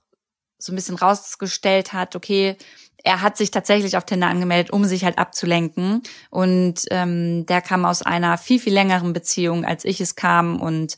so 0.58 0.72
ein 0.72 0.76
bisschen 0.76 0.96
rausgestellt 0.96 1.94
hat, 1.94 2.16
okay, 2.16 2.58
er 3.04 3.22
hat 3.22 3.38
sich 3.38 3.52
tatsächlich 3.52 3.98
auf 3.98 4.06
Tinder 4.06 4.28
angemeldet, 4.28 4.72
um 4.72 4.86
sich 4.86 5.04
halt 5.04 5.18
abzulenken. 5.18 6.04
Und 6.30 6.86
ähm, 6.92 7.46
der 7.46 7.62
kam 7.62 7.86
aus 7.86 8.02
einer 8.02 8.38
viel, 8.38 8.60
viel 8.60 8.74
längeren 8.74 9.14
Beziehung, 9.14 9.66
als 9.66 9.86
ich 9.86 10.02
es 10.02 10.16
kam. 10.16 10.62
Und 10.62 10.98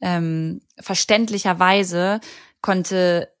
ähm, 0.00 0.60
verständlicherweise 0.80 2.20
konnte 2.60 3.32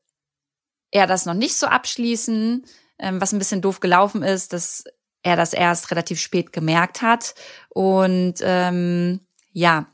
er 0.90 1.06
das 1.06 1.26
noch 1.26 1.34
nicht 1.34 1.56
so 1.56 1.66
abschließen, 1.66 2.64
ähm, 2.98 3.20
was 3.20 3.32
ein 3.32 3.38
bisschen 3.38 3.62
doof 3.62 3.80
gelaufen 3.80 4.22
ist, 4.22 4.52
dass 4.52 4.84
er 5.22 5.36
das 5.36 5.52
erst 5.52 5.90
relativ 5.90 6.20
spät 6.20 6.52
gemerkt 6.52 7.02
hat. 7.02 7.34
Und 7.70 8.34
ähm, 8.42 9.20
ja, 9.52 9.86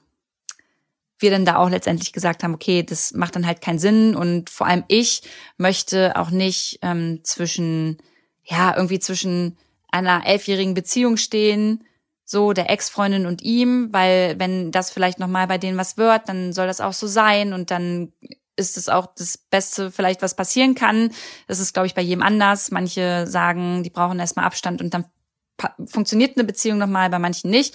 wir 1.18 1.30
dann 1.30 1.44
da 1.44 1.56
auch 1.56 1.70
letztendlich 1.70 2.12
gesagt 2.12 2.42
haben, 2.42 2.54
okay, 2.54 2.82
das 2.82 3.12
macht 3.12 3.36
dann 3.36 3.46
halt 3.46 3.60
keinen 3.60 3.78
Sinn 3.78 4.14
und 4.16 4.50
vor 4.50 4.66
allem 4.66 4.84
ich 4.88 5.22
möchte 5.58 6.16
auch 6.16 6.30
nicht 6.30 6.78
ähm, 6.82 7.20
zwischen 7.24 7.98
ja, 8.44 8.74
irgendwie 8.76 8.98
zwischen 8.98 9.56
einer 9.90 10.26
elfjährigen 10.26 10.74
Beziehung 10.74 11.16
stehen, 11.16 11.84
so 12.24 12.52
der 12.52 12.70
Ex-Freundin 12.70 13.26
und 13.26 13.42
ihm, 13.42 13.88
weil 13.92 14.38
wenn 14.38 14.70
das 14.70 14.90
vielleicht 14.90 15.18
nochmal 15.18 15.48
bei 15.48 15.58
denen 15.58 15.76
was 15.76 15.96
wird, 15.96 16.28
dann 16.28 16.52
soll 16.52 16.68
das 16.68 16.80
auch 16.80 16.92
so 16.92 17.06
sein 17.08 17.52
und 17.52 17.70
dann 17.70 18.12
ist 18.56 18.76
es 18.76 18.88
auch 18.88 19.08
das 19.16 19.38
Beste 19.38 19.90
vielleicht, 19.90 20.22
was 20.22 20.36
passieren 20.36 20.74
kann. 20.74 21.10
Das 21.48 21.58
ist, 21.58 21.72
glaube 21.72 21.86
ich, 21.86 21.94
bei 21.94 22.02
jedem 22.02 22.22
anders. 22.22 22.70
Manche 22.70 23.26
sagen, 23.26 23.82
die 23.82 23.90
brauchen 23.90 24.20
erstmal 24.20 24.44
Abstand 24.44 24.80
und 24.80 24.94
dann 24.94 25.06
funktioniert 25.86 26.36
eine 26.36 26.44
Beziehung 26.44 26.78
nochmal, 26.78 27.10
bei 27.10 27.18
manchen 27.18 27.50
nicht. 27.50 27.74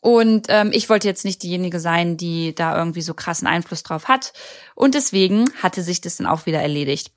Und 0.00 0.46
ähm, 0.48 0.70
ich 0.72 0.90
wollte 0.90 1.06
jetzt 1.06 1.24
nicht 1.24 1.42
diejenige 1.44 1.78
sein, 1.78 2.16
die 2.16 2.54
da 2.56 2.76
irgendwie 2.76 3.02
so 3.02 3.14
krassen 3.14 3.46
Einfluss 3.46 3.84
drauf 3.84 4.08
hat. 4.08 4.32
Und 4.74 4.94
deswegen 4.94 5.44
hatte 5.62 5.82
sich 5.82 6.00
das 6.00 6.16
dann 6.16 6.26
auch 6.26 6.44
wieder 6.46 6.60
erledigt. 6.60 7.12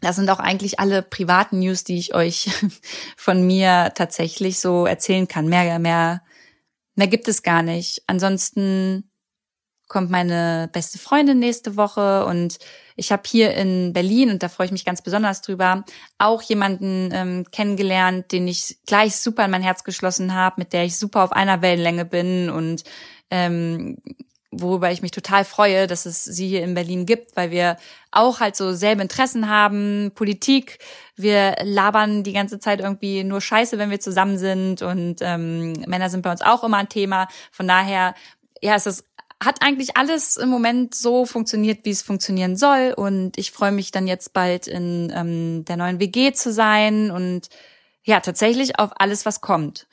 Das 0.00 0.16
sind 0.16 0.30
auch 0.30 0.38
eigentlich 0.38 0.80
alle 0.80 1.02
privaten 1.02 1.60
News, 1.60 1.84
die 1.84 1.98
ich 1.98 2.14
euch 2.14 2.50
von 3.16 3.46
mir 3.46 3.92
tatsächlich 3.94 4.58
so 4.60 4.86
erzählen 4.86 5.28
kann. 5.28 5.48
Mehr, 5.48 5.78
mehr, 5.78 6.22
mehr 6.94 7.08
gibt 7.08 7.28
es 7.28 7.42
gar 7.42 7.62
nicht. 7.62 8.02
Ansonsten 8.06 9.10
kommt 9.90 10.08
meine 10.08 10.70
beste 10.72 10.98
Freundin 10.98 11.40
nächste 11.40 11.76
Woche 11.76 12.24
und 12.24 12.58
ich 12.94 13.10
habe 13.10 13.22
hier 13.26 13.54
in 13.54 13.92
Berlin, 13.92 14.30
und 14.30 14.42
da 14.42 14.48
freue 14.48 14.66
ich 14.66 14.72
mich 14.72 14.84
ganz 14.84 15.02
besonders 15.02 15.42
drüber, 15.42 15.84
auch 16.16 16.42
jemanden 16.42 17.10
ähm, 17.12 17.44
kennengelernt, 17.50 18.30
den 18.30 18.46
ich 18.46 18.78
gleich 18.86 19.16
super 19.16 19.44
in 19.44 19.50
mein 19.50 19.62
Herz 19.62 19.82
geschlossen 19.82 20.32
habe, 20.32 20.56
mit 20.58 20.72
der 20.72 20.84
ich 20.84 20.96
super 20.96 21.24
auf 21.24 21.32
einer 21.32 21.60
Wellenlänge 21.60 22.04
bin 22.04 22.50
und 22.50 22.84
ähm, 23.30 23.98
worüber 24.50 24.90
ich 24.90 25.02
mich 25.02 25.12
total 25.12 25.44
freue, 25.44 25.86
dass 25.86 26.06
es 26.06 26.24
sie 26.24 26.48
hier 26.48 26.62
in 26.62 26.74
Berlin 26.74 27.06
gibt, 27.06 27.36
weil 27.36 27.50
wir 27.50 27.76
auch 28.10 28.40
halt 28.40 28.56
so 28.56 28.72
selbe 28.72 29.02
Interessen 29.02 29.48
haben, 29.48 30.10
Politik. 30.14 30.78
Wir 31.16 31.56
labern 31.62 32.24
die 32.24 32.32
ganze 32.32 32.58
Zeit 32.58 32.80
irgendwie 32.80 33.22
nur 33.22 33.40
Scheiße, 33.40 33.78
wenn 33.78 33.90
wir 33.90 34.00
zusammen 34.00 34.38
sind 34.38 34.82
und 34.82 35.16
ähm, 35.20 35.72
Männer 35.86 36.10
sind 36.10 36.22
bei 36.22 36.32
uns 36.32 36.42
auch 36.42 36.64
immer 36.64 36.78
ein 36.78 36.88
Thema. 36.88 37.28
Von 37.52 37.68
daher, 37.68 38.14
ja, 38.60 38.74
es 38.74 38.86
ist 38.86 39.04
hat 39.42 39.62
eigentlich 39.62 39.96
alles 39.96 40.36
im 40.36 40.50
Moment 40.50 40.94
so 40.94 41.24
funktioniert, 41.24 41.84
wie 41.84 41.90
es 41.90 42.02
funktionieren 42.02 42.56
soll. 42.56 42.92
Und 42.94 43.38
ich 43.38 43.52
freue 43.52 43.72
mich 43.72 43.90
dann 43.90 44.06
jetzt 44.06 44.34
bald 44.34 44.66
in 44.66 45.10
ähm, 45.16 45.64
der 45.64 45.78
neuen 45.78 45.98
WG 45.98 46.32
zu 46.32 46.52
sein 46.52 47.10
und 47.10 47.48
ja, 48.02 48.20
tatsächlich 48.20 48.78
auf 48.78 48.90
alles, 48.96 49.24
was 49.24 49.40
kommt. 49.40 49.86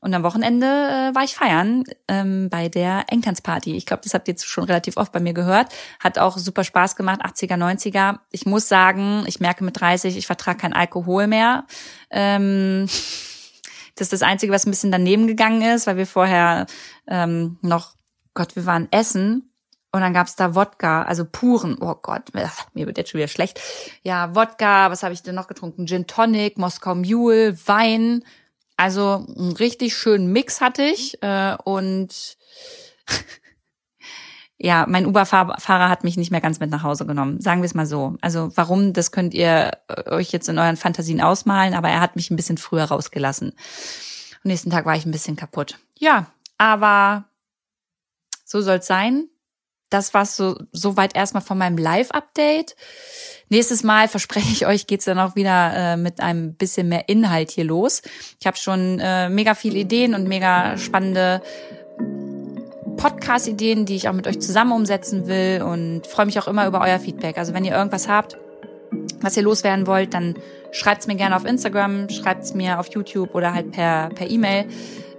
Und 0.00 0.14
am 0.14 0.22
Wochenende 0.22 0.66
äh, 0.66 1.14
war 1.14 1.24
ich 1.24 1.34
feiern 1.34 1.84
ähm, 2.06 2.48
bei 2.50 2.68
der 2.68 3.04
Engtanzparty. 3.08 3.76
Ich 3.76 3.84
glaube, 3.84 4.02
das 4.04 4.14
habt 4.14 4.28
ihr 4.28 4.32
jetzt 4.32 4.46
schon 4.46 4.64
relativ 4.64 4.96
oft 4.96 5.10
bei 5.12 5.20
mir 5.20 5.32
gehört. 5.32 5.72
Hat 5.98 6.18
auch 6.18 6.38
super 6.38 6.62
Spaß 6.62 6.94
gemacht, 6.94 7.24
80er, 7.24 7.56
90er. 7.56 8.18
Ich 8.30 8.46
muss 8.46 8.68
sagen, 8.68 9.24
ich 9.26 9.40
merke 9.40 9.64
mit 9.64 9.80
30, 9.80 10.16
ich 10.16 10.26
vertrage 10.26 10.58
kein 10.58 10.72
Alkohol 10.72 11.26
mehr. 11.26 11.64
Ähm, 12.10 12.86
das 13.96 14.06
ist 14.06 14.12
das 14.12 14.22
Einzige, 14.22 14.52
was 14.52 14.66
ein 14.66 14.70
bisschen 14.70 14.92
daneben 14.92 15.26
gegangen 15.26 15.62
ist, 15.62 15.88
weil 15.88 15.96
wir 15.96 16.06
vorher 16.06 16.66
ähm, 17.08 17.58
noch, 17.62 17.94
Gott, 18.34 18.54
wir 18.54 18.66
waren 18.66 18.86
essen 18.92 19.50
und 19.90 20.00
dann 20.00 20.14
gab's 20.14 20.36
da 20.36 20.54
Wodka, 20.54 21.02
also 21.02 21.24
puren. 21.24 21.76
Oh 21.80 21.96
Gott, 22.00 22.30
mir 22.74 22.86
wird 22.86 22.98
jetzt 22.98 23.10
schon 23.10 23.18
wieder 23.18 23.28
schlecht. 23.28 23.60
Ja, 24.04 24.32
Wodka, 24.36 24.92
was 24.92 25.02
habe 25.02 25.14
ich 25.14 25.22
denn 25.22 25.34
noch 25.34 25.48
getrunken? 25.48 25.86
Gin 25.86 26.06
Tonic, 26.06 26.56
Moskau 26.56 26.94
Mule, 26.94 27.58
Wein 27.66 28.22
also 28.78 29.26
einen 29.36 29.56
richtig 29.56 29.96
schönen 29.96 30.32
Mix 30.32 30.60
hatte 30.60 30.82
ich 30.84 31.20
äh, 31.20 31.56
und 31.64 32.38
ja, 34.56 34.86
mein 34.88 35.04
Uber-Fahrer 35.04 35.88
hat 35.88 36.04
mich 36.04 36.16
nicht 36.16 36.30
mehr 36.30 36.40
ganz 36.40 36.60
mit 36.60 36.70
nach 36.70 36.84
Hause 36.84 37.04
genommen. 37.04 37.40
Sagen 37.40 37.60
wir 37.60 37.66
es 37.66 37.74
mal 37.74 37.86
so. 37.86 38.16
Also 38.20 38.52
warum, 38.54 38.92
das 38.92 39.10
könnt 39.10 39.34
ihr 39.34 39.72
äh, 39.88 40.10
euch 40.10 40.30
jetzt 40.30 40.48
in 40.48 40.60
euren 40.60 40.76
Fantasien 40.76 41.20
ausmalen, 41.20 41.74
aber 41.74 41.88
er 41.88 42.00
hat 42.00 42.14
mich 42.14 42.30
ein 42.30 42.36
bisschen 42.36 42.56
früher 42.56 42.84
rausgelassen. 42.84 43.52
Am 44.44 44.48
nächsten 44.48 44.70
Tag 44.70 44.86
war 44.86 44.94
ich 44.94 45.04
ein 45.04 45.12
bisschen 45.12 45.34
kaputt. 45.34 45.76
Ja, 45.98 46.26
aber 46.56 47.24
so 48.44 48.60
soll's 48.60 48.86
sein 48.86 49.28
das 49.90 50.14
war's 50.14 50.36
so 50.36 50.56
soweit 50.72 51.16
erstmal 51.16 51.42
von 51.42 51.58
meinem 51.58 51.78
Live-Update. 51.78 52.76
Nächstes 53.48 53.82
Mal 53.82 54.08
verspreche 54.08 54.52
ich 54.52 54.66
euch, 54.66 54.86
geht's 54.86 55.06
dann 55.06 55.18
auch 55.18 55.36
wieder 55.36 55.72
äh, 55.74 55.96
mit 55.96 56.20
einem 56.20 56.54
bisschen 56.54 56.88
mehr 56.88 57.08
Inhalt 57.08 57.50
hier 57.50 57.64
los. 57.64 58.02
Ich 58.40 58.46
habe 58.46 58.56
schon 58.56 59.00
äh, 59.00 59.28
mega 59.28 59.54
viele 59.54 59.78
Ideen 59.78 60.14
und 60.14 60.28
mega 60.28 60.76
spannende 60.76 61.42
Podcast-Ideen, 62.98 63.86
die 63.86 63.96
ich 63.96 64.08
auch 64.08 64.12
mit 64.12 64.26
euch 64.26 64.40
zusammen 64.40 64.72
umsetzen 64.72 65.26
will 65.26 65.62
und 65.62 66.06
freue 66.06 66.26
mich 66.26 66.38
auch 66.38 66.48
immer 66.48 66.66
über 66.66 66.80
euer 66.80 66.98
Feedback. 66.98 67.38
Also 67.38 67.54
wenn 67.54 67.64
ihr 67.64 67.74
irgendwas 67.74 68.08
habt, 68.08 68.36
was 69.20 69.36
ihr 69.36 69.42
loswerden 69.42 69.86
wollt, 69.86 70.12
dann 70.14 70.34
schreibt's 70.70 71.06
mir 71.06 71.16
gerne 71.16 71.36
auf 71.36 71.44
Instagram, 71.44 72.08
schreibt's 72.08 72.54
mir 72.54 72.78
auf 72.78 72.88
YouTube 72.92 73.34
oder 73.34 73.54
halt 73.54 73.72
per 73.72 74.10
per 74.10 74.30
E-Mail. 74.30 74.66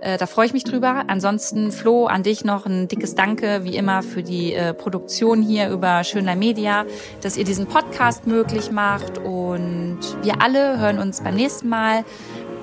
Äh, 0.01 0.17
da 0.17 0.25
freue 0.25 0.45
ich 0.45 0.53
mich 0.53 0.63
drüber. 0.63 1.03
Ansonsten, 1.07 1.71
Flo, 1.71 2.05
an 2.05 2.23
dich 2.23 2.45
noch 2.45 2.65
ein 2.65 2.87
dickes 2.87 3.15
Danke, 3.15 3.61
wie 3.63 3.75
immer, 3.75 4.01
für 4.01 4.23
die 4.23 4.53
äh, 4.53 4.73
Produktion 4.73 5.41
hier 5.41 5.69
über 5.69 6.03
Schöner 6.03 6.35
Media, 6.35 6.85
dass 7.21 7.37
ihr 7.37 7.43
diesen 7.43 7.67
Podcast 7.67 8.27
möglich 8.27 8.71
macht. 8.71 9.17
Und 9.17 9.99
wir 10.21 10.41
alle 10.41 10.79
hören 10.79 10.99
uns 10.99 11.21
beim 11.21 11.35
nächsten 11.35 11.69
Mal. 11.69 12.05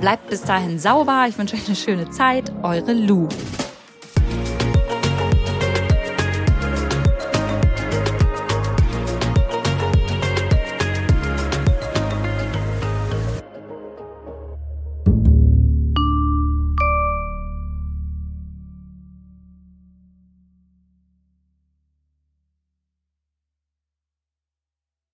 Bleibt 0.01 0.29
bis 0.29 0.43
dahin 0.43 0.79
sauber. 0.79 1.27
Ich 1.29 1.39
wünsche 1.39 1.57
euch 1.57 1.67
eine 1.67 1.77
schöne 1.77 2.11
Zeit. 2.11 2.53
Eure 2.63 2.93
Lou. 2.93 3.29